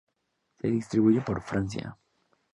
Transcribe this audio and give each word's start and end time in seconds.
Se 0.59 0.67
distribuye 0.67 1.21
por 1.21 1.43
Francia. 1.43 1.95